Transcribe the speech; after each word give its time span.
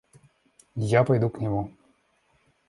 Я 0.83 1.03
пойду 1.03 1.29
к 1.29 1.39
нему. 1.39 1.77